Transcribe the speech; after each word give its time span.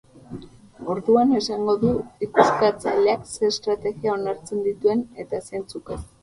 Orduan 0.93 1.33
esango 1.39 1.75
du 1.83 1.91
ikuskatzaileak 2.27 3.29
ze 3.35 3.47
estrategia 3.53 4.15
onartzen 4.15 4.65
dituen 4.71 5.05
eta 5.27 5.43
zeintzuk 5.51 5.95
ez. 5.99 6.01